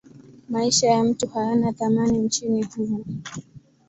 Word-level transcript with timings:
Maisha 0.49 0.87
ya 0.89 1.03
mtu 1.03 1.27
hayana 1.27 1.73
thamani 1.73 2.17
nchini 2.17 2.63
humo. 2.63 3.05